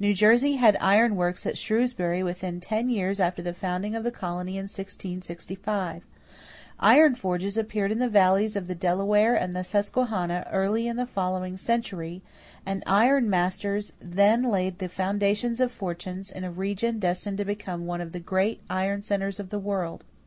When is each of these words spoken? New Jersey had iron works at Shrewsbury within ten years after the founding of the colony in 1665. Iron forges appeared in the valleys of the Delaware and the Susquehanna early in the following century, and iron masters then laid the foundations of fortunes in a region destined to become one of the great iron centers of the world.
New 0.00 0.14
Jersey 0.14 0.54
had 0.56 0.78
iron 0.80 1.16
works 1.16 1.44
at 1.44 1.58
Shrewsbury 1.58 2.22
within 2.22 2.60
ten 2.60 2.88
years 2.88 3.20
after 3.20 3.42
the 3.42 3.52
founding 3.52 3.94
of 3.94 4.04
the 4.04 4.10
colony 4.10 4.52
in 4.52 4.62
1665. 4.68 6.02
Iron 6.80 7.14
forges 7.14 7.58
appeared 7.58 7.92
in 7.92 7.98
the 7.98 8.08
valleys 8.08 8.56
of 8.56 8.68
the 8.68 8.74
Delaware 8.74 9.34
and 9.34 9.52
the 9.52 9.62
Susquehanna 9.62 10.48
early 10.50 10.88
in 10.88 10.96
the 10.96 11.04
following 11.04 11.58
century, 11.58 12.22
and 12.64 12.82
iron 12.86 13.28
masters 13.28 13.92
then 14.00 14.44
laid 14.44 14.78
the 14.78 14.88
foundations 14.88 15.60
of 15.60 15.70
fortunes 15.70 16.30
in 16.30 16.42
a 16.42 16.50
region 16.50 16.98
destined 16.98 17.36
to 17.36 17.44
become 17.44 17.84
one 17.84 18.00
of 18.00 18.12
the 18.12 18.18
great 18.18 18.62
iron 18.70 19.02
centers 19.02 19.38
of 19.38 19.50
the 19.50 19.58
world. 19.58 20.04